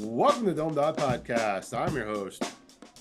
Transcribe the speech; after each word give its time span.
Welcome 0.00 0.46
to 0.46 0.54
the 0.54 0.62
Dome 0.62 0.74
Dawg 0.74 0.96
Podcast. 0.96 1.76
I'm 1.76 1.94
your 1.94 2.06
host, 2.06 2.42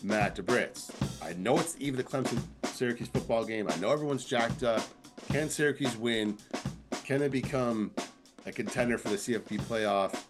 Matt 0.04 0.36
DeBritz. 0.36 0.92
I 1.24 1.32
know 1.33 1.58
it's 1.58 1.71
the 1.74 1.86
eve 1.86 1.98
of 1.98 1.98
the 1.98 2.04
Clemson 2.04 2.38
Syracuse 2.66 3.08
football 3.08 3.46
game. 3.46 3.67
I 3.70 3.75
know 3.78 3.92
everyone's 3.92 4.25
jacked 4.25 4.64
up. 4.64 4.83
Can 5.29 5.47
Syracuse 5.47 5.96
win? 5.96 6.38
Can 7.05 7.21
they 7.21 7.29
become 7.29 7.91
a 8.46 8.51
contender 8.51 8.97
for 8.97 9.07
the 9.07 9.15
CFP 9.15 9.62
playoff? 9.62 10.21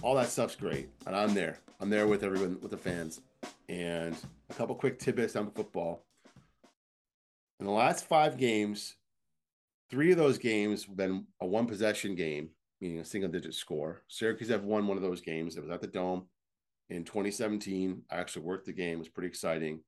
All 0.00 0.14
that 0.14 0.30
stuff's 0.30 0.56
great. 0.56 0.88
And 1.06 1.14
I'm 1.14 1.34
there. 1.34 1.58
I'm 1.78 1.90
there 1.90 2.06
with 2.06 2.24
everyone, 2.24 2.58
with 2.62 2.70
the 2.70 2.78
fans. 2.78 3.20
And 3.68 4.16
a 4.48 4.54
couple 4.54 4.74
quick 4.74 4.98
tidbits 4.98 5.36
on 5.36 5.50
football. 5.50 6.06
In 7.60 7.66
the 7.66 7.72
last 7.72 8.06
five 8.06 8.38
games, 8.38 8.96
three 9.90 10.10
of 10.10 10.16
those 10.16 10.38
games 10.38 10.86
have 10.86 10.96
been 10.96 11.26
a 11.38 11.46
one 11.46 11.66
possession 11.66 12.14
game 12.14 12.48
meaning 12.82 12.98
a 12.98 13.04
single 13.04 13.30
digit 13.30 13.54
score. 13.54 14.02
Syracuse 14.08 14.50
have 14.50 14.64
won 14.64 14.88
one 14.88 14.96
of 14.96 15.02
those 15.02 15.20
games. 15.20 15.56
It 15.56 15.62
was 15.62 15.70
at 15.70 15.80
the 15.80 15.86
Dome 15.86 16.24
in 16.90 17.04
2017. 17.04 18.02
I 18.10 18.16
actually 18.16 18.42
worked 18.42 18.66
the 18.66 18.72
game. 18.72 18.96
It 18.96 18.98
was 18.98 19.08
pretty 19.08 19.28
exciting. 19.28 19.80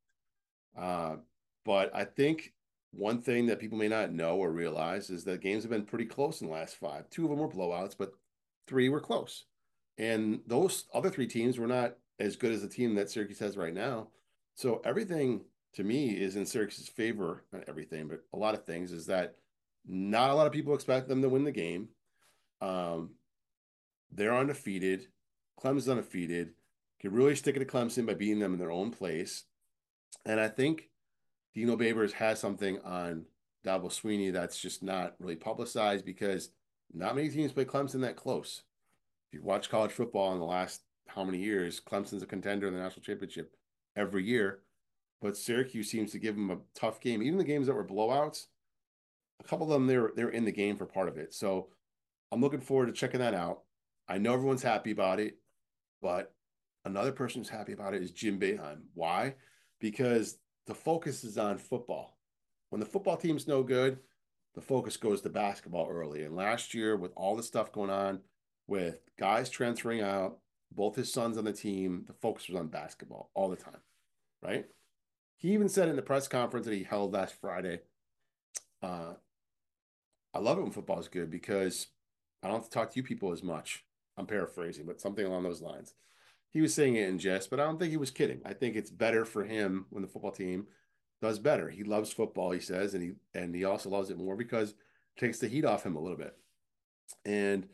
Uh, 0.78 1.16
but 1.64 1.94
I 1.94 2.04
think 2.04 2.52
one 2.92 3.20
thing 3.20 3.46
that 3.46 3.58
people 3.58 3.76
may 3.76 3.88
not 3.88 4.12
know 4.12 4.36
or 4.36 4.52
realize 4.52 5.10
is 5.10 5.24
that 5.24 5.40
games 5.40 5.64
have 5.64 5.70
been 5.70 5.84
pretty 5.84 6.06
close 6.06 6.40
in 6.40 6.46
the 6.46 6.52
last 6.52 6.76
five. 6.76 7.10
Two 7.10 7.24
of 7.24 7.30
them 7.30 7.40
were 7.40 7.48
blowouts, 7.48 7.96
but 7.98 8.12
three 8.68 8.88
were 8.88 9.00
close. 9.00 9.44
And 9.98 10.40
those 10.46 10.84
other 10.94 11.10
three 11.10 11.26
teams 11.26 11.58
were 11.58 11.66
not 11.66 11.96
as 12.20 12.36
good 12.36 12.52
as 12.52 12.62
the 12.62 12.68
team 12.68 12.94
that 12.94 13.10
Syracuse 13.10 13.40
has 13.40 13.56
right 13.56 13.74
now. 13.74 14.08
So 14.54 14.80
everything 14.84 15.40
to 15.74 15.82
me 15.82 16.10
is 16.10 16.36
in 16.36 16.46
Syracuse's 16.46 16.88
favor. 16.88 17.42
Not 17.52 17.64
everything, 17.66 18.06
but 18.06 18.20
a 18.32 18.38
lot 18.38 18.54
of 18.54 18.64
things 18.64 18.92
is 18.92 19.06
that 19.06 19.34
not 19.84 20.30
a 20.30 20.34
lot 20.34 20.46
of 20.46 20.52
people 20.52 20.74
expect 20.74 21.08
them 21.08 21.22
to 21.22 21.28
win 21.28 21.42
the 21.42 21.50
game. 21.50 21.88
Um, 22.60 23.10
they're 24.12 24.36
undefeated. 24.36 25.08
Clemson's 25.62 25.88
undefeated. 25.88 26.52
Can 27.00 27.12
really 27.12 27.36
stick 27.36 27.56
it 27.56 27.60
to 27.60 27.64
Clemson 27.64 28.06
by 28.06 28.14
beating 28.14 28.38
them 28.38 28.52
in 28.52 28.58
their 28.58 28.70
own 28.70 28.90
place. 28.90 29.44
And 30.24 30.40
I 30.40 30.48
think 30.48 30.88
Dino 31.54 31.76
Babers 31.76 32.12
has 32.12 32.40
something 32.40 32.80
on 32.80 33.26
Dabo 33.64 33.86
Swinney 33.86 34.32
that's 34.32 34.58
just 34.58 34.82
not 34.82 35.14
really 35.18 35.36
publicized 35.36 36.04
because 36.04 36.50
not 36.92 37.16
many 37.16 37.28
teams 37.28 37.52
play 37.52 37.64
Clemson 37.64 38.00
that 38.02 38.16
close. 38.16 38.62
If 39.28 39.38
you 39.38 39.44
watch 39.44 39.70
college 39.70 39.90
football 39.90 40.32
in 40.32 40.38
the 40.38 40.44
last 40.44 40.82
how 41.08 41.24
many 41.24 41.38
years, 41.38 41.80
Clemson's 41.80 42.22
a 42.22 42.26
contender 42.26 42.66
in 42.66 42.74
the 42.74 42.80
national 42.80 43.02
championship 43.02 43.54
every 43.96 44.24
year. 44.24 44.60
But 45.20 45.36
Syracuse 45.36 45.90
seems 45.90 46.12
to 46.12 46.18
give 46.18 46.34
them 46.34 46.50
a 46.50 46.58
tough 46.74 47.00
game. 47.00 47.22
Even 47.22 47.38
the 47.38 47.44
games 47.44 47.66
that 47.66 47.74
were 47.74 47.86
blowouts, 47.86 48.46
a 49.40 49.44
couple 49.44 49.66
of 49.66 49.72
them 49.72 49.86
they're 49.86 50.12
they're 50.14 50.28
in 50.28 50.44
the 50.44 50.52
game 50.52 50.76
for 50.76 50.86
part 50.86 51.08
of 51.08 51.16
it. 51.16 51.32
So 51.34 51.68
I'm 52.34 52.40
looking 52.40 52.60
forward 52.60 52.86
to 52.86 52.92
checking 52.92 53.20
that 53.20 53.32
out. 53.32 53.60
I 54.08 54.18
know 54.18 54.34
everyone's 54.34 54.64
happy 54.64 54.90
about 54.90 55.20
it, 55.20 55.38
but 56.02 56.34
another 56.84 57.12
person 57.12 57.40
who's 57.40 57.48
happy 57.48 57.72
about 57.72 57.94
it 57.94 58.02
is 58.02 58.10
Jim 58.10 58.40
Boeheim. 58.40 58.80
Why? 58.92 59.36
Because 59.78 60.38
the 60.66 60.74
focus 60.74 61.22
is 61.22 61.38
on 61.38 61.58
football. 61.58 62.18
When 62.70 62.80
the 62.80 62.86
football 62.86 63.16
team's 63.16 63.46
no 63.46 63.62
good, 63.62 64.00
the 64.56 64.60
focus 64.60 64.96
goes 64.96 65.20
to 65.20 65.28
basketball 65.28 65.88
early. 65.88 66.24
And 66.24 66.34
last 66.34 66.74
year, 66.74 66.96
with 66.96 67.12
all 67.14 67.36
the 67.36 67.42
stuff 67.44 67.70
going 67.70 67.90
on, 67.90 68.18
with 68.66 68.98
guys 69.16 69.48
transferring 69.48 70.00
out, 70.00 70.38
both 70.72 70.96
his 70.96 71.12
sons 71.12 71.38
on 71.38 71.44
the 71.44 71.52
team, 71.52 72.02
the 72.08 72.14
focus 72.14 72.48
was 72.48 72.58
on 72.58 72.66
basketball 72.66 73.30
all 73.34 73.48
the 73.48 73.54
time, 73.54 73.80
right? 74.42 74.66
He 75.36 75.52
even 75.52 75.68
said 75.68 75.88
in 75.88 75.94
the 75.94 76.02
press 76.02 76.26
conference 76.26 76.66
that 76.66 76.74
he 76.74 76.82
held 76.82 77.12
last 77.12 77.36
Friday, 77.40 77.82
uh, 78.82 79.12
I 80.34 80.40
love 80.40 80.58
it 80.58 80.62
when 80.62 80.72
football 80.72 80.98
is 80.98 81.06
good 81.06 81.30
because 81.30 81.86
I 82.44 82.48
don't 82.48 82.56
have 82.56 82.68
to 82.68 82.70
talk 82.70 82.90
to 82.92 82.96
you 82.96 83.02
people 83.02 83.32
as 83.32 83.42
much. 83.42 83.84
I'm 84.18 84.26
paraphrasing, 84.26 84.84
but 84.84 85.00
something 85.00 85.24
along 85.24 85.44
those 85.44 85.62
lines. 85.62 85.94
He 86.50 86.60
was 86.60 86.74
saying 86.74 86.94
it 86.94 87.08
in 87.08 87.18
jest, 87.18 87.48
but 87.48 87.58
I 87.58 87.64
don't 87.64 87.78
think 87.78 87.90
he 87.90 87.96
was 87.96 88.10
kidding. 88.10 88.40
I 88.44 88.52
think 88.52 88.76
it's 88.76 88.90
better 88.90 89.24
for 89.24 89.44
him 89.44 89.86
when 89.90 90.02
the 90.02 90.08
football 90.08 90.30
team 90.30 90.66
does 91.22 91.38
better. 91.38 91.70
He 91.70 91.82
loves 91.82 92.12
football, 92.12 92.50
he 92.50 92.60
says, 92.60 92.94
and 92.94 93.02
he 93.02 93.12
and 93.34 93.54
he 93.54 93.64
also 93.64 93.88
loves 93.88 94.10
it 94.10 94.18
more 94.18 94.36
because 94.36 94.70
it 94.70 94.76
takes 95.18 95.38
the 95.38 95.48
heat 95.48 95.64
off 95.64 95.84
him 95.84 95.96
a 95.96 96.00
little 96.00 96.18
bit. 96.18 96.36
And 97.24 97.66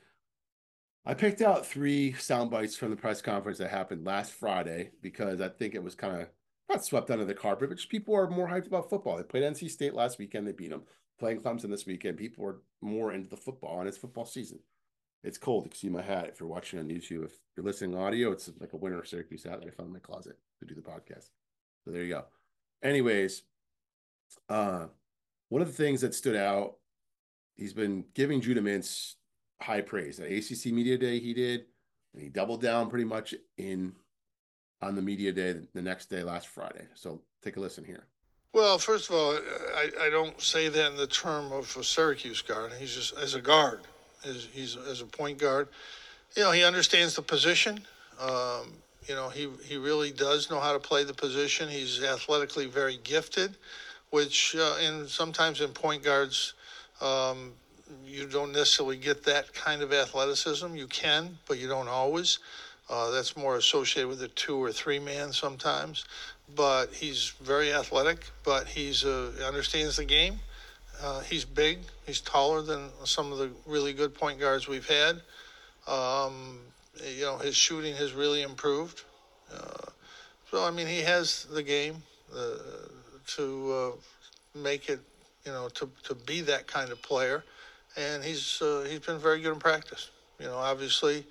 I 1.05 1.15
picked 1.15 1.43
out 1.43 1.67
three 1.67 2.13
sound 2.13 2.51
bites 2.51 2.77
from 2.77 2.91
the 2.91 2.97
press 2.97 3.21
conference 3.21 3.59
that 3.59 3.71
happened 3.71 4.07
last 4.07 4.33
Friday 4.33 4.93
because 5.03 5.41
I 5.41 5.49
think 5.49 5.75
it 5.75 5.83
was 5.83 5.97
kind 5.97 6.23
of 6.23 6.29
not 6.71 6.85
swept 6.85 7.11
under 7.11 7.25
the 7.25 7.35
carpet, 7.35 7.71
but 7.71 7.79
just 7.79 7.91
people 7.91 8.15
are 8.15 8.31
more 8.31 8.49
hyped 8.49 8.69
about 8.69 8.89
football. 8.89 9.17
They 9.17 9.25
played 9.25 9.43
NC 9.43 9.69
State 9.69 9.95
last 9.95 10.19
weekend, 10.19 10.47
they 10.47 10.53
beat 10.53 10.71
them 10.71 10.85
playing 11.21 11.41
Clemson 11.41 11.71
this 11.71 11.87
weekend, 11.87 12.17
people 12.17 12.45
are 12.47 12.63
more 12.81 13.13
into 13.13 13.29
the 13.29 13.37
football, 13.37 13.79
and 13.79 13.89
it's 13.89 13.99
football 13.99 14.25
season. 14.25 14.59
It's 15.23 15.39
cold. 15.39 15.65
You 15.65 15.71
can 15.71 15.79
see 15.79 15.89
my 15.91 16.03
hat 16.03 16.31
if 16.33 16.41
you're 16.41 16.49
watching 16.49 16.79
on 16.79 16.89
YouTube. 16.89 17.27
If 17.27 17.33
you're 17.57 17.65
listening 17.65 17.95
audio, 17.95 18.33
it's 18.33 18.51
like 18.59 18.73
a 18.73 18.77
winter 18.77 19.05
Syracuse 19.05 19.45
hat 19.45 19.61
that 19.61 19.69
I 19.69 19.71
found 19.71 19.89
in 19.89 19.93
my 19.93 19.99
closet 19.99 20.39
to 20.59 20.67
do 20.67 20.75
the 20.75 20.81
podcast. 20.81 21.29
So 21.85 21.91
there 21.91 22.03
you 22.03 22.15
go. 22.15 22.25
Anyways, 22.83 23.43
uh, 24.49 24.87
one 25.51 25.61
of 25.61 25.69
the 25.69 25.75
things 25.75 26.01
that 26.01 26.15
stood 26.15 26.37
out, 26.37 26.77
he's 27.57 27.75
been 27.75 28.05
giving 28.15 28.41
Judah 28.41 28.63
Mintz 28.63 29.15
high 29.61 29.83
praise. 29.83 30.19
At 30.21 30.33
ACC 30.33 30.73
Media 30.73 30.97
Day, 30.97 31.19
he 31.19 31.35
did, 31.35 31.67
and 32.15 32.23
he 32.23 32.31
doubled 32.31 32.63
down 32.63 32.89
pretty 32.89 33.05
much 33.05 33.35
in 33.59 33.93
on 34.83 34.95
the 34.95 35.03
media 35.03 35.33
day 35.33 35.61
the 35.75 35.83
next 35.83 36.07
day, 36.07 36.23
last 36.23 36.49
Friday. 36.49 36.87
So 36.95 37.21
take 37.43 37.59
a 37.59 37.61
listen 37.61 37.85
here. 37.85 38.10
Well, 38.53 38.79
first 38.79 39.09
of 39.09 39.15
all, 39.15 39.39
I, 39.77 39.91
I 40.07 40.11
don't 40.11 40.41
say 40.41 40.69
that 40.69 40.91
in 40.91 40.97
the 40.97 41.07
term 41.07 41.53
of 41.53 41.77
a 41.77 41.85
Syracuse 41.85 42.43
guard. 42.43 42.73
He's 42.81 42.95
just 42.95 43.17
as 43.17 43.35
a 43.35 43.41
guard, 43.41 43.83
as 44.25 44.49
he's 44.53 44.77
as 44.77 45.01
a 45.03 45.07
point 45.07 45.39
guard. 45.39 45.69
You 46.37 46.43
know, 46.43 46.51
he 46.51 46.65
understands 46.65 47.15
the 47.15 47.23
position. 47.23 47.87
Um, 48.21 48.73
you 49.07 49.15
know, 49.15 49.29
he 49.29 49.49
he 49.65 49.77
really 49.77 50.11
does 50.11 50.51
know 50.51 50.59
how 50.59 50.73
to 50.73 50.81
play 50.81 51.05
the 51.05 51.15
position. 51.15 51.69
He's 51.69 52.03
athletically 52.03 52.67
very 52.67 52.99
gifted, 53.05 53.57
which 54.11 54.57
uh, 54.57 55.07
sometimes 55.07 55.61
in 55.61 55.71
point 55.71 56.03
guards, 56.03 56.55
um, 57.01 57.53
you 58.05 58.27
don't 58.27 58.51
necessarily 58.51 58.97
get 58.97 59.23
that 59.27 59.55
kind 59.55 59.81
of 59.81 59.93
athleticism. 59.93 60.75
You 60.75 60.89
can, 60.89 61.39
but 61.47 61.59
you 61.59 61.69
don't 61.69 61.89
always. 61.89 62.41
Uh, 62.89 63.13
that's 63.13 63.37
more 63.37 63.55
associated 63.55 64.09
with 64.09 64.21
a 64.23 64.29
two 64.29 64.57
or 64.57 64.73
three 64.73 64.99
man 64.99 65.33
sometimes 65.33 66.05
but 66.55 66.93
he's 66.93 67.33
very 67.41 67.73
athletic. 67.73 68.25
But 68.45 68.67
he's 68.67 69.05
uh, 69.05 69.33
understands 69.47 69.97
the 69.97 70.05
game. 70.05 70.41
Uh, 71.03 71.21
he's 71.21 71.45
big. 71.45 71.79
He's 72.07 72.21
taller 72.21 72.63
than 72.63 72.91
some 73.05 73.33
of 73.33 73.39
the 73.39 73.51
really 73.67 73.93
good 73.93 74.15
point 74.15 74.39
guards 74.39 74.69
we've 74.69 74.89
had. 74.89 75.23
Um, 75.87 76.59
you 77.17 77.23
know, 77.23 77.39
his 77.39 77.57
shooting 77.57 77.95
has 77.97 78.13
really 78.13 78.43
improved. 78.43 79.03
Uh, 79.53 79.91
so 80.51 80.65
I 80.65 80.71
mean, 80.71 80.87
he 80.87 81.01
has 81.01 81.45
the 81.45 81.63
game 81.63 82.03
uh, 82.35 82.57
to 83.37 83.73
uh, 83.73 84.59
make 84.59 84.89
it. 84.89 85.01
You 85.47 85.53
know, 85.53 85.69
to 85.71 85.91
to 86.05 86.15
be 86.15 86.43
that 86.43 86.67
kind 86.67 86.91
of 86.91 87.01
player, 87.01 87.43
and 87.97 88.23
he's 88.23 88.61
uh, 88.61 88.87
he's 88.89 88.99
been 88.99 89.19
very 89.19 89.41
good 89.41 89.55
in 89.55 89.59
practice. 89.59 90.11
You 90.39 90.47
know, 90.47 90.57
obviously, 90.57 91.25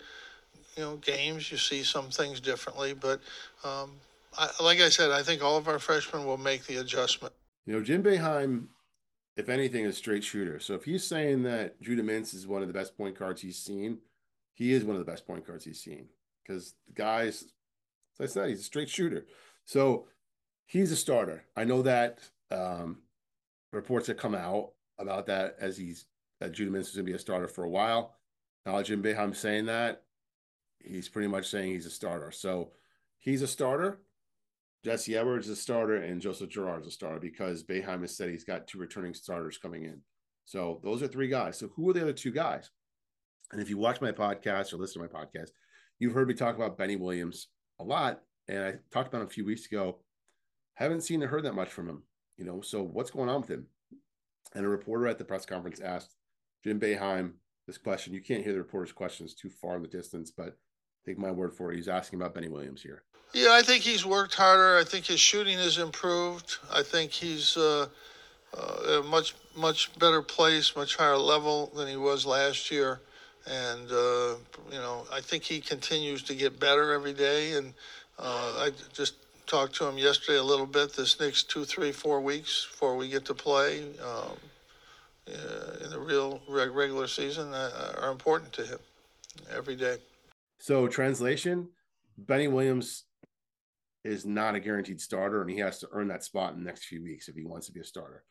you 0.76 0.84
know, 0.84 0.96
games 0.96 1.52
you 1.52 1.58
see 1.58 1.84
some 1.84 2.10
things 2.10 2.40
differently, 2.40 2.94
but 2.94 3.22
um, 3.64 3.92
I, 4.38 4.50
like 4.62 4.80
I 4.80 4.90
said, 4.90 5.12
I 5.12 5.24
think 5.24 5.44
all 5.44 5.58
of 5.58 5.68
our 5.68 5.80
freshmen 5.80 6.26
will 6.26 6.38
make 6.38 6.66
the 6.66 6.78
adjustment. 6.78 7.34
You 7.66 7.74
know, 7.74 7.84
Jim 7.84 8.04
Boeheim, 8.04 8.68
if 9.36 9.50
anything, 9.50 9.86
is 9.86 9.96
a 9.96 9.98
straight 9.98 10.24
shooter. 10.24 10.60
So 10.60 10.74
if 10.74 10.84
he's 10.84 11.06
saying 11.06 11.44
that 11.44 11.82
Judah 11.82 12.04
Mintz 12.04 12.34
is 12.34 12.48
one 12.48 12.62
of 12.62 12.68
the 12.68 12.74
best 12.74 12.98
point 12.98 13.18
guards 13.18 13.42
he's 13.42 13.58
seen, 13.58 14.00
he 14.54 14.74
is 14.74 14.84
one 14.84 14.96
of 14.96 15.06
the 15.06 15.12
best 15.12 15.26
point 15.26 15.46
guards 15.46 15.66
he's 15.66 15.82
seen. 15.82 16.08
Because 16.44 16.76
the 16.88 16.94
guys, 16.94 17.46
as 18.20 18.32
I 18.32 18.34
said, 18.34 18.50
he's 18.50 18.62
a 18.62 18.64
straight 18.64 18.90
shooter. 18.90 19.26
So 19.66 20.08
he's 20.66 20.92
a 20.92 20.96
starter. 20.96 21.46
I 21.56 21.64
know 21.64 21.82
that 21.84 22.20
um, 22.52 23.00
reports 23.72 24.08
have 24.08 24.18
come 24.18 24.36
out 24.36 24.72
about 24.98 25.28
that 25.28 25.56
as 25.60 25.78
he's 25.78 26.06
that 26.40 26.52
Judah 26.52 26.72
Mintz 26.72 26.82
is 26.82 26.96
going 26.96 27.06
to 27.06 27.12
be 27.12 27.16
a 27.16 27.20
starter 27.20 27.48
for 27.48 27.64
a 27.64 27.70
while. 27.70 28.16
Now 28.66 28.82
Jim 28.82 29.04
Boeheim 29.04 29.36
saying 29.36 29.66
that, 29.66 30.04
he's 30.80 31.10
pretty 31.10 31.28
much 31.28 31.50
saying 31.50 31.72
he's 31.72 31.86
a 31.86 31.92
starter. 31.92 32.32
So 32.32 32.72
he's 33.18 33.42
a 33.42 33.48
starter. 33.48 34.00
Jesse 34.84 35.18
Edwards 35.18 35.48
is 35.48 35.58
a 35.58 35.62
starter 35.62 35.98
and 35.98 36.22
Joseph 36.22 36.50
Girard 36.50 36.82
is 36.82 36.88
a 36.88 36.92
starter 36.92 37.20
because 37.20 37.64
Boeheim 37.64 38.02
has 38.02 38.16
said 38.16 38.30
he's 38.30 38.46
got 38.46 38.68
two 38.68 38.80
returning 38.80 39.14
starters 39.14 39.58
coming 39.58 39.84
in. 39.84 40.02
So 40.46 40.80
those 40.84 41.04
are 41.04 41.08
three 41.08 41.28
guys. 41.28 41.58
So 41.58 41.70
who 41.76 41.90
are 41.90 41.94
the 41.94 42.02
other 42.02 42.14
two 42.14 42.32
guys? 42.32 42.70
And 43.52 43.62
if 43.62 43.70
you 43.70 43.78
watch 43.78 44.00
my 44.02 44.12
podcast 44.12 44.74
or 44.74 44.78
listen 44.78 45.02
to 45.02 45.08
my 45.12 45.20
podcast, 45.20 45.50
you've 46.00 46.14
heard 46.14 46.28
me 46.28 46.34
talk 46.34 46.56
about 46.56 46.78
Benny 46.78 46.96
Williams 46.96 47.48
a 47.80 47.84
lot. 47.84 48.22
And 48.48 48.64
I 48.64 48.74
talked 48.92 49.10
about 49.10 49.22
him 49.22 49.28
a 49.28 49.32
few 49.32 49.46
weeks 49.46 49.66
ago. 49.66 50.00
Haven't 50.76 51.02
seen 51.02 51.22
or 51.22 51.28
heard 51.28 51.44
that 51.44 51.56
much 51.56 51.70
from 51.70 51.90
him, 51.90 52.04
you 52.38 52.46
know. 52.46 52.62
So 52.62 52.82
what's 52.82 53.12
going 53.12 53.30
on 53.30 53.42
with 53.42 53.50
him? 53.50 53.68
And 54.56 54.66
a 54.66 54.70
reporter 54.70 55.08
at 55.08 55.18
the 55.18 55.26
press 55.26 55.46
conference 55.46 55.80
asked 55.80 56.16
Jim 56.64 56.80
Boeheim 56.80 57.34
this 57.68 57.78
question. 57.78 58.14
You 58.14 58.22
can't 58.22 58.44
hear 58.44 58.54
the 58.54 58.60
reporter's 58.60 58.94
questions 58.94 59.36
too 59.36 59.50
far 59.50 59.76
in 59.76 59.82
the 59.82 59.88
distance, 59.88 60.32
but 60.32 60.58
take 61.10 61.18
my 61.18 61.32
word 61.32 61.54
for 61.54 61.72
it. 61.72 61.76
He's 61.76 61.88
asking 61.88 62.20
about 62.20 62.34
Benny 62.34 62.50
Williams 62.50 62.84
here. 62.84 63.02
Yeah, 63.34 63.50
I 63.52 63.62
think 63.62 63.84
he's 63.84 64.06
worked 64.06 64.36
harder. 64.36 64.78
I 64.78 64.84
think 64.84 65.06
his 65.06 65.20
shooting 65.20 65.58
has 65.58 65.78
improved. 65.78 66.58
I 66.72 66.84
think 66.84 67.12
he's 67.12 67.58
uh, 67.58 67.88
uh, 68.58 69.00
a 69.00 69.04
much 69.04 69.36
much 69.56 69.98
better 70.00 70.22
place, 70.22 70.76
much 70.76 70.96
higher 70.96 71.18
level 71.18 71.72
than 71.76 71.88
he 71.88 71.98
was 71.98 72.26
last 72.26 72.72
year. 72.72 73.02
and 73.48 73.92
uh, 73.92 74.36
you 74.72 74.80
know 74.86 75.06
I 75.12 75.22
think 75.22 75.44
he 75.44 75.60
continues 75.60 76.24
to 76.24 76.36
get 76.36 76.60
better 76.60 76.94
every 76.94 77.14
day. 77.14 77.54
And 77.54 77.74
uh, 78.18 78.66
I 78.66 78.72
just 78.94 79.16
talked 79.48 79.76
to 79.76 79.88
him 79.88 79.98
yesterday 79.98 80.38
a 80.38 80.44
little 80.44 80.68
bit. 80.68 80.96
This 80.96 81.20
next 81.20 81.50
two, 81.50 81.66
three, 81.66 81.92
four 81.92 82.22
weeks 82.22 82.68
before 82.70 82.96
we 82.96 83.10
get 83.10 83.26
to 83.26 83.34
play 83.34 83.84
um, 84.04 84.38
in 85.84 85.90
the 85.90 86.00
real 86.00 86.42
regular 86.48 87.08
season 87.08 87.54
uh, 87.54 87.94
are 88.02 88.12
important 88.12 88.54
to 88.54 88.66
him 88.66 88.80
every 89.56 89.76
day. 89.76 89.98
So 90.60 90.88
translation: 90.88 91.70
Benny 92.18 92.48
Williams 92.48 93.06
is 94.04 94.26
not 94.26 94.56
a 94.56 94.60
guaranteed 94.60 95.02
starter, 95.02 95.42
and 95.42 95.50
he 95.50 95.58
has 95.58 95.80
to 95.80 95.90
earn 95.92 96.08
that 96.10 96.24
spot 96.24 96.54
in 96.54 96.60
the 96.60 96.66
next 96.66 96.86
few 96.86 97.04
weeks 97.04 97.28
if 97.28 97.36
he 97.36 97.46
wants 97.46 97.68
to 97.68 97.74
be 97.74 97.82
a 97.82 97.86
starter. 97.86 98.24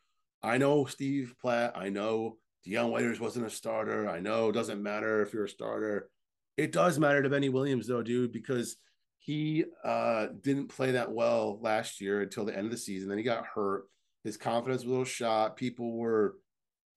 I 0.42 0.58
know 0.58 0.84
Steve 0.84 1.34
Platt. 1.40 1.72
I 1.74 1.88
know 1.88 2.38
Dion 2.64 2.90
Waiters 2.90 3.20
wasn't 3.20 3.46
a 3.46 3.50
starter. 3.50 4.08
I 4.08 4.20
know 4.20 4.48
it 4.48 4.52
doesn't 4.52 4.82
matter 4.82 5.22
if 5.22 5.32
you're 5.32 5.44
a 5.44 5.48
starter. 5.48 6.10
It 6.56 6.72
does 6.72 6.98
matter 6.98 7.22
to 7.22 7.30
Benny 7.30 7.48
Williams, 7.48 7.86
though, 7.86 8.02
dude, 8.02 8.32
because 8.32 8.76
he 9.18 9.64
uh, 9.84 10.28
didn't 10.40 10.68
play 10.68 10.92
that 10.92 11.12
well 11.12 11.58
last 11.60 12.00
year 12.00 12.22
until 12.22 12.44
the 12.44 12.56
end 12.56 12.66
of 12.66 12.72
the 12.72 12.78
season. 12.78 13.08
Then 13.08 13.18
he 13.18 13.24
got 13.24 13.46
hurt. 13.46 13.84
His 14.24 14.36
confidence 14.36 14.82
was 14.82 14.88
a 14.88 14.90
little 14.90 15.04
shot. 15.04 15.56
People 15.56 15.96
were 15.96 16.36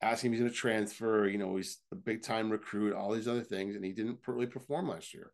asking 0.02 0.30
him 0.30 0.34
he's 0.34 0.42
going 0.42 0.52
to 0.52 0.58
transfer. 0.58 1.28
You 1.28 1.38
know, 1.38 1.56
he's 1.56 1.80
a 1.92 1.96
big 1.96 2.24
time 2.24 2.50
recruit, 2.50 2.94
all 2.94 3.12
these 3.12 3.28
other 3.28 3.44
things, 3.44 3.76
and 3.76 3.86
he 3.86 3.92
didn't 3.92 4.20
really 4.28 4.48
perform 4.48 4.90
last 4.90 5.14
year. 5.14 5.32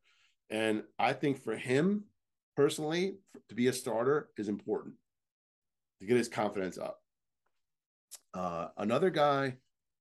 And 0.50 0.84
I 0.98 1.14
think 1.14 1.42
for 1.44 1.56
him 1.56 2.06
personally, 2.56 3.18
to 3.50 3.56
be 3.56 3.68
a 3.68 3.74
starter 3.74 4.30
is 4.38 4.50
important 4.50 4.96
to 6.00 6.08
get 6.08 6.18
his 6.18 6.30
confidence 6.30 6.78
up. 6.78 7.02
Uh, 8.34 8.68
another 8.78 9.10
guy 9.10 9.56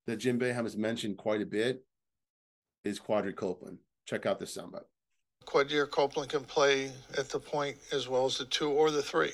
that 0.07 0.17
Jim 0.17 0.39
Boeheim 0.39 0.63
has 0.63 0.77
mentioned 0.77 1.17
quite 1.17 1.43
a 1.43 1.47
bit 1.47 1.85
is 2.85 3.01
Quadir 3.01 3.35
Copeland. 3.35 3.79
Check 4.07 4.27
out 4.27 4.39
this 4.39 4.57
soundbite. 4.57 4.85
Quadir 5.45 5.91
Copeland 5.91 6.31
can 6.31 6.45
play 6.45 6.93
at 7.19 7.29
the 7.29 7.41
point 7.41 7.77
as 7.93 8.09
well 8.09 8.27
as 8.27 8.39
the 8.39 8.45
two 8.47 8.71
or 8.71 8.91
the 8.91 9.03
three. 9.03 9.33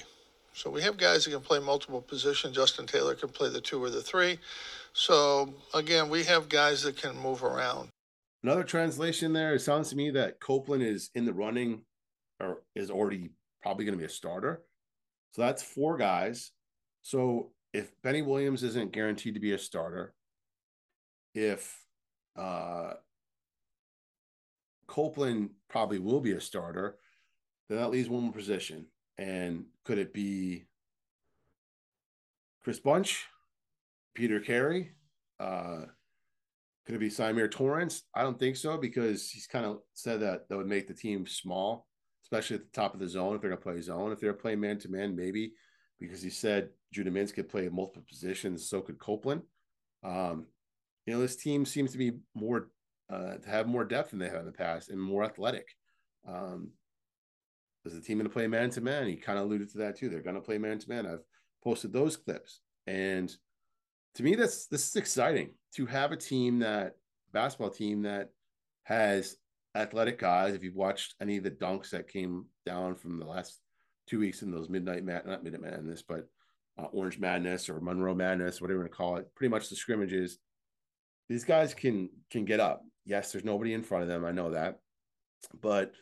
So 0.55 0.71
we 0.71 0.83
have 0.83 0.97
guys 0.97 1.25
that 1.25 1.31
can 1.31 1.41
play 1.41 1.59
multiple 1.59 2.01
positions. 2.01 2.55
Justin 2.55 2.87
Taylor 2.87 3.15
can 3.15 3.31
play 3.31 3.49
the 3.49 3.61
two 3.61 3.83
or 3.83 3.91
the 3.91 4.03
three. 4.03 4.39
So 4.93 5.53
again, 5.73 6.11
we 6.11 6.25
have 6.25 6.49
guys 6.49 6.83
that 6.83 6.97
can 6.97 7.17
move 7.19 7.43
around. 7.43 7.89
Another 8.43 8.65
translation 8.65 9.33
there, 9.33 9.55
it 9.55 9.61
sounds 9.61 9.91
to 9.91 9.97
me 9.97 10.11
that 10.11 10.41
Copeland 10.41 10.83
is 10.83 11.11
in 11.15 11.25
the 11.25 11.33
running 11.33 11.83
or 12.41 12.63
is 12.75 12.91
already 12.91 13.31
probably 13.63 13.85
going 13.85 13.95
to 13.95 13.99
be 13.99 14.05
a 14.05 14.11
starter. 14.11 14.63
So 15.33 15.43
that's 15.43 15.63
four 15.63 15.97
guys. 15.97 16.51
So 17.03 17.53
if 17.73 17.91
Benny 18.03 18.21
Williams 18.23 18.63
isn't 18.63 18.93
guaranteed 18.93 19.35
to 19.35 19.41
be 19.41 19.53
a 19.53 19.59
starter, 19.59 20.13
if 21.35 21.81
uh, 22.37 22.95
Copeland 24.87 25.51
probably 25.71 25.99
will 25.99 26.21
be 26.21 26.33
a 26.33 26.41
starter, 26.41 26.99
then 27.69 27.79
that 27.79 27.91
leaves 27.91 28.09
one 28.09 28.25
more 28.25 28.33
position. 28.33 28.87
And 29.23 29.67
could 29.85 29.99
it 29.99 30.13
be 30.13 30.65
Chris 32.65 32.81
Bunch, 32.81 33.29
Peter 34.15 34.41
Carey? 34.41 34.91
Uh, 35.39 35.83
could 36.85 36.97
it 36.97 36.99
be 36.99 37.09
Symir 37.09 37.49
Torrence? 37.49 38.03
I 38.17 38.23
don't 38.23 38.39
think 38.39 38.57
so 38.57 38.77
because 38.77 39.31
he's 39.31 39.47
kind 39.47 39.65
of 39.65 39.79
said 39.95 40.21
that 40.21 40.49
that 40.49 40.57
would 40.57 40.67
make 40.67 40.89
the 40.89 40.95
team 40.95 41.25
small, 41.29 41.87
especially 42.25 42.57
at 42.57 42.65
the 42.65 42.81
top 42.81 42.95
of 42.95 43.01
the 43.01 43.07
zone 43.07 43.37
if 43.37 43.41
they're 43.41 43.51
going 43.51 43.63
to 43.63 43.63
play 43.63 43.81
zone. 43.81 44.11
If 44.11 44.19
they're 44.19 44.33
playing 44.33 44.59
man 44.59 44.79
to 44.81 44.91
man, 44.91 45.15
maybe 45.15 45.53
because 46.01 46.21
he 46.21 46.31
said 46.31 46.71
Judah 46.93 47.13
Mintz 47.13 47.33
could 47.33 47.49
play 47.49 47.69
multiple 47.69 48.03
positions, 48.09 48.69
so 48.69 48.81
could 48.81 48.99
Copeland. 48.99 49.43
Um, 50.03 50.47
you 51.07 51.15
know, 51.15 51.21
this 51.21 51.37
team 51.37 51.65
seems 51.65 51.93
to 51.93 51.99
be 51.99 52.15
more 52.35 52.71
uh, 53.09 53.37
to 53.37 53.49
have 53.49 53.69
more 53.69 53.85
depth 53.85 54.11
than 54.11 54.19
they 54.19 54.29
have 54.29 54.41
in 54.41 54.47
the 54.47 54.53
past 54.53 54.91
and 54.91 55.01
more 55.01 55.23
athletic. 55.23 55.69
Um, 56.27 56.73
is 57.85 57.95
the 57.95 58.01
team 58.01 58.19
going 58.19 58.29
to 58.29 58.33
play 58.33 58.47
man 58.47 58.71
to 58.71 58.81
man? 58.81 59.09
He 59.09 59.17
kind 59.17 59.39
of 59.39 59.47
alluded 59.47 59.71
to 59.73 59.79
that 59.79 59.99
too. 59.99 60.09
They're 60.09 60.21
going 60.21 60.37
to 60.37 60.41
play 60.41 60.59
man 60.59 60.79
to 60.79 60.89
man. 60.89 61.07
I've 61.07 61.25
posted 61.63 61.93
those 61.93 62.17
clips, 62.17 62.61
and 62.87 63.35
to 64.17 64.23
me, 64.23 64.35
that's 64.35 64.67
this 64.67 64.89
is 64.89 64.97
exciting 64.97 65.51
to 65.75 65.87
have 65.87 66.13
a 66.13 66.17
team 66.17 66.61
that 66.61 66.95
basketball 67.33 67.71
team 67.71 68.03
that 68.03 68.31
has 68.85 69.37
athletic 69.75 70.19
guys. 70.19 70.55
If 70.55 70.63
you've 70.63 70.77
watched 70.77 71.15
any 71.21 71.39
of 71.39 71.45
the 71.45 71.51
dunks 71.51 71.91
that 71.91 72.09
came 72.09 72.47
down 72.67 72.95
from 72.95 73.19
the 73.19 73.27
last 73.27 73.59
two 74.07 74.19
weeks 74.19 74.43
in 74.43 74.51
those 74.51 74.69
midnight 74.69 75.05
mat, 75.05 75.27
not 75.27 75.43
midnight 75.43 75.63
madness, 75.63 76.03
but 76.03 76.29
uh, 76.79 76.85
Orange 76.93 77.19
Madness 77.19 77.69
or 77.69 77.81
Monroe 77.81 78.15
Madness, 78.15 78.61
whatever 78.61 78.79
you 78.79 78.83
want 78.83 78.93
to 78.93 78.97
call 78.97 79.17
it, 79.17 79.35
pretty 79.35 79.51
much 79.51 79.69
the 79.69 79.77
scrimmages. 79.77 80.39
These 81.29 81.45
guys 81.45 81.75
can 81.75 82.11
can 82.31 82.45
get 82.45 82.61
up. 82.61 82.83
Yes, 83.05 83.33
there's 83.33 83.45
nobody 83.45 83.75
in 83.75 83.83
front 83.83 84.03
of 84.03 84.09
them. 84.09 84.25
I 84.25 84.33
know 84.33 84.51
that, 84.51 84.79
but 85.61 85.93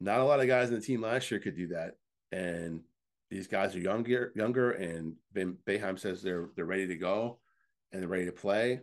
not 0.00 0.20
a 0.20 0.24
lot 0.24 0.40
of 0.40 0.46
guys 0.46 0.68
in 0.68 0.74
the 0.74 0.80
team 0.80 1.02
last 1.02 1.30
year 1.30 1.40
could 1.40 1.56
do 1.56 1.68
that. 1.68 1.96
And 2.32 2.82
these 3.30 3.46
guys 3.46 3.76
are 3.76 3.80
younger, 3.80 4.32
younger, 4.34 4.72
and 4.72 5.14
Ben 5.32 5.56
Boeheim 5.66 5.98
says 5.98 6.22
they're 6.22 6.48
they're 6.56 6.64
ready 6.64 6.86
to 6.88 6.96
go 6.96 7.38
and 7.92 8.00
they're 8.00 8.08
ready 8.08 8.26
to 8.26 8.32
play. 8.32 8.80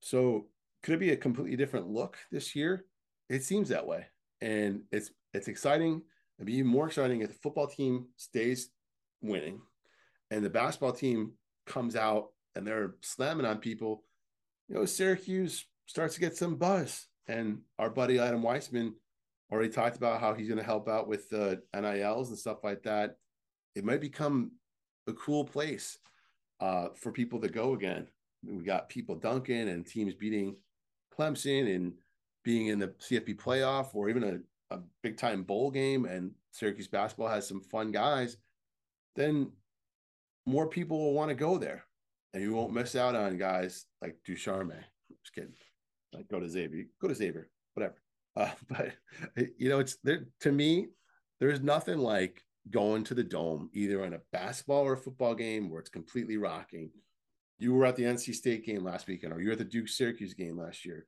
So 0.00 0.46
could 0.82 0.94
it 0.94 1.00
be 1.00 1.10
a 1.10 1.16
completely 1.16 1.56
different 1.56 1.88
look 1.88 2.16
this 2.30 2.54
year? 2.54 2.84
It 3.28 3.42
seems 3.42 3.68
that 3.70 3.86
way, 3.86 4.06
and 4.40 4.82
it's 4.92 5.10
it's 5.34 5.48
exciting. 5.48 6.02
It'd 6.38 6.46
be 6.46 6.54
even 6.54 6.70
more 6.70 6.86
exciting 6.86 7.22
if 7.22 7.28
the 7.28 7.34
football 7.34 7.66
team 7.66 8.06
stays 8.16 8.70
winning, 9.20 9.60
and 10.30 10.44
the 10.44 10.50
basketball 10.50 10.92
team 10.92 11.32
comes 11.66 11.96
out 11.96 12.28
and 12.54 12.66
they're 12.66 12.94
slamming 13.02 13.46
on 13.46 13.58
people. 13.58 14.04
You 14.68 14.76
know, 14.76 14.84
Syracuse 14.84 15.66
starts 15.86 16.14
to 16.14 16.20
get 16.20 16.36
some 16.36 16.56
buzz, 16.56 17.06
and 17.26 17.62
our 17.78 17.90
buddy 17.90 18.18
Adam 18.18 18.42
Weitsman 18.42 18.92
already 19.50 19.70
talked 19.70 19.96
about 19.96 20.20
how 20.20 20.34
he's 20.34 20.48
going 20.48 20.58
to 20.58 20.64
help 20.64 20.88
out 20.88 21.08
with 21.08 21.28
the 21.30 21.62
NILs 21.74 22.28
and 22.28 22.38
stuff 22.38 22.64
like 22.64 22.82
that. 22.82 23.16
It 23.74 23.84
might 23.84 24.00
become 24.00 24.52
a 25.06 25.12
cool 25.14 25.44
place 25.44 25.98
uh, 26.60 26.88
for 26.94 27.12
people 27.12 27.40
to 27.40 27.48
go 27.48 27.74
again. 27.74 28.06
We 28.44 28.64
got 28.64 28.88
people 28.88 29.14
dunking 29.14 29.68
and 29.68 29.86
teams 29.86 30.14
beating 30.14 30.56
Clemson 31.16 31.74
and 31.74 31.92
being 32.44 32.68
in 32.68 32.78
the 32.78 32.88
CFP 32.88 33.36
playoff 33.36 33.94
or 33.94 34.08
even 34.08 34.24
a, 34.70 34.74
a 34.74 34.80
big 35.02 35.16
time 35.16 35.42
bowl 35.42 35.70
game 35.70 36.04
and 36.04 36.32
Syracuse 36.52 36.88
basketball 36.88 37.28
has 37.28 37.46
some 37.46 37.60
fun 37.60 37.90
guys, 37.90 38.36
then 39.16 39.50
more 40.46 40.66
people 40.66 40.98
will 40.98 41.14
want 41.14 41.28
to 41.30 41.34
go 41.34 41.58
there. 41.58 41.84
And 42.32 42.42
you 42.42 42.54
won't 42.54 42.72
miss 42.72 42.94
out 42.94 43.14
on 43.14 43.38
guys 43.38 43.86
like 44.02 44.16
Ducharme. 44.24 44.72
Just 45.22 45.34
kidding. 45.34 45.54
Like 46.12 46.28
go 46.28 46.40
to 46.40 46.48
Xavier. 46.48 46.84
Go 47.00 47.08
to 47.08 47.14
Xavier. 47.14 47.48
Whatever. 47.74 47.96
Uh, 48.38 48.50
but 48.68 48.92
you 49.58 49.68
know, 49.68 49.80
it's 49.80 49.96
there 50.04 50.26
to 50.40 50.52
me, 50.52 50.86
there's 51.40 51.60
nothing 51.60 51.98
like 51.98 52.42
going 52.70 53.04
to 53.04 53.14
the 53.14 53.24
dome, 53.24 53.70
either 53.72 54.04
on 54.04 54.14
a 54.14 54.20
basketball 54.32 54.82
or 54.82 54.94
a 54.94 54.98
football 54.98 55.34
game 55.34 55.70
where 55.70 55.80
it's 55.80 55.90
completely 55.90 56.36
rocking. 56.36 56.90
You 57.58 57.74
were 57.74 57.86
at 57.86 57.96
the 57.96 58.04
NC 58.04 58.34
State 58.34 58.64
game 58.64 58.84
last 58.84 59.06
weekend, 59.06 59.32
or 59.32 59.40
you 59.40 59.46
were 59.48 59.52
at 59.52 59.58
the 59.58 59.64
Duke 59.64 59.88
Syracuse 59.88 60.34
game 60.34 60.58
last 60.58 60.84
year. 60.84 61.06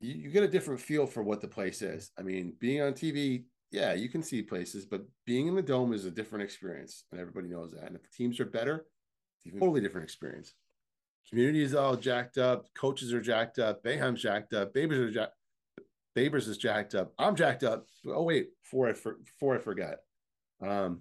You, 0.00 0.14
you, 0.14 0.30
get 0.30 0.44
a 0.44 0.48
different 0.48 0.80
feel 0.80 1.06
for 1.06 1.22
what 1.22 1.40
the 1.40 1.48
place 1.48 1.82
is. 1.82 2.12
I 2.18 2.22
mean, 2.22 2.54
being 2.60 2.82
on 2.82 2.92
TV, 2.92 3.44
yeah, 3.72 3.92
you 3.92 4.08
can 4.08 4.22
see 4.22 4.42
places, 4.42 4.86
but 4.86 5.04
being 5.26 5.48
in 5.48 5.56
the 5.56 5.62
dome 5.62 5.92
is 5.92 6.04
a 6.04 6.10
different 6.10 6.44
experience, 6.44 7.04
and 7.10 7.20
everybody 7.20 7.48
knows 7.48 7.72
that. 7.72 7.86
And 7.86 7.96
if 7.96 8.02
the 8.02 8.08
teams 8.16 8.38
are 8.38 8.44
better, 8.44 8.86
it's 9.44 9.56
a 9.56 9.58
totally 9.58 9.80
different 9.80 10.04
experience. 10.04 10.54
Community 11.28 11.62
is 11.62 11.74
all 11.74 11.96
jacked 11.96 12.38
up, 12.38 12.66
coaches 12.74 13.12
are 13.12 13.20
jacked 13.20 13.58
up, 13.58 13.82
Boeheim's 13.82 14.22
jacked 14.22 14.52
up, 14.52 14.74
Babers 14.74 14.98
are 14.98 15.10
jacked. 15.10 15.32
Babers 16.16 16.48
is 16.48 16.58
jacked 16.58 16.94
up. 16.94 17.12
I'm 17.18 17.34
jacked 17.34 17.64
up. 17.64 17.86
Oh 18.06 18.22
wait, 18.22 18.48
before 18.62 18.88
I 18.88 18.92
for, 18.92 19.14
before 19.24 19.56
I 19.56 19.58
forget, 19.58 19.98
um, 20.62 21.00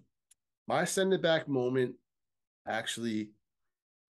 my 0.67 0.85
send 0.85 1.13
it 1.13 1.21
back 1.21 1.47
moment 1.47 1.95
actually 2.67 3.29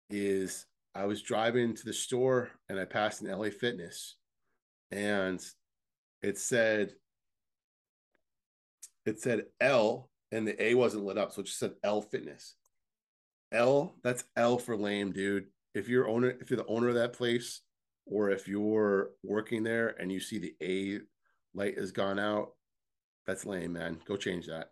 is 0.09 0.65
I 0.95 1.05
was 1.05 1.21
driving 1.21 1.75
to 1.75 1.85
the 1.85 1.93
store 1.93 2.51
and 2.69 2.79
I 2.79 2.85
passed 2.85 3.21
an 3.21 3.31
LA 3.31 3.49
Fitness 3.49 4.15
and 4.91 5.43
it 6.21 6.37
said 6.37 6.93
it 9.05 9.19
said 9.19 9.45
L 9.59 10.09
and 10.31 10.47
the 10.47 10.63
A 10.63 10.75
wasn't 10.75 11.03
lit 11.03 11.17
up, 11.17 11.31
so 11.31 11.41
it 11.41 11.45
just 11.45 11.59
said 11.59 11.73
L 11.83 12.01
Fitness. 12.01 12.55
L, 13.51 13.95
that's 14.03 14.23
L 14.35 14.57
for 14.57 14.75
lame, 14.75 15.11
dude. 15.11 15.45
If 15.75 15.89
you're 15.89 16.07
owner, 16.07 16.33
if 16.39 16.49
you're 16.49 16.57
the 16.57 16.65
owner 16.65 16.89
of 16.89 16.95
that 16.95 17.13
place, 17.13 17.61
or 18.05 18.29
if 18.29 18.47
you're 18.47 19.11
working 19.23 19.63
there 19.63 19.95
and 19.99 20.11
you 20.11 20.19
see 20.19 20.39
the 20.39 20.55
A 20.61 20.99
light 21.53 21.77
has 21.77 21.91
gone 21.91 22.19
out, 22.19 22.51
that's 23.25 23.45
lame, 23.45 23.73
man. 23.73 23.99
Go 24.05 24.17
change 24.17 24.47
that. 24.47 24.71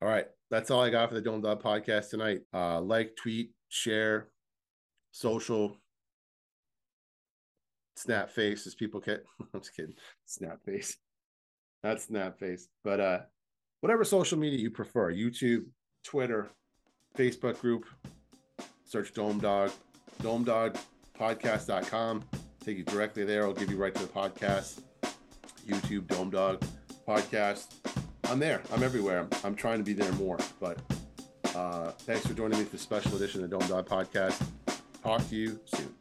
All 0.00 0.08
right. 0.08 0.26
That's 0.50 0.70
all 0.70 0.82
I 0.82 0.90
got 0.90 1.08
for 1.08 1.14
the 1.14 1.20
Dome 1.20 1.40
Dawg 1.40 1.62
podcast 1.62 2.10
tonight. 2.10 2.42
Uh, 2.52 2.80
like, 2.80 3.16
tweet, 3.16 3.50
share, 3.68 4.28
social, 5.10 5.76
snap 7.96 8.30
face 8.30 8.66
as 8.66 8.74
people 8.74 9.00
get. 9.00 9.24
I'm 9.54 9.60
just 9.60 9.74
kidding. 9.74 9.94
Snap 10.26 10.64
face. 10.64 10.96
Not 11.82 12.00
snap 12.00 12.38
face. 12.38 12.68
But 12.84 13.00
uh, 13.00 13.20
whatever 13.80 14.04
social 14.04 14.38
media 14.38 14.58
you 14.58 14.70
prefer 14.70 15.12
YouTube, 15.12 15.64
Twitter, 16.04 16.50
Facebook 17.16 17.60
group, 17.60 17.86
search 18.84 19.12
Dome 19.12 19.38
Dawg, 19.38 19.70
Dome 20.22 20.44
Dawg 20.44 20.76
podcast.com. 21.18 22.24
Take 22.64 22.78
you 22.78 22.84
directly 22.84 23.24
there. 23.24 23.44
I'll 23.44 23.52
give 23.52 23.70
you 23.70 23.76
right 23.76 23.94
to 23.94 24.02
the 24.02 24.08
podcast. 24.08 24.80
YouTube, 25.66 26.06
Dome 26.06 26.30
Dawg 26.30 26.64
podcast. 27.06 27.74
I'm 28.24 28.38
there. 28.38 28.62
I'm 28.72 28.82
everywhere. 28.82 29.28
I'm, 29.44 29.54
trying 29.54 29.78
to 29.78 29.84
be 29.84 29.92
there 29.92 30.10
more. 30.12 30.38
But 30.60 30.78
uh, 31.54 31.90
thanks 31.90 32.26
for 32.26 32.32
joining 32.32 32.58
me 32.58 32.64
for 32.64 32.70
the 32.70 32.78
special 32.78 33.16
edition 33.16 33.44
of 33.44 33.50
the 33.50 33.58
Dome 33.58 33.68
Dawg 33.68 33.86
podcast. 33.86 34.42
Talk 35.02 35.28
to 35.28 35.36
you 35.36 35.60
soon. 35.66 35.93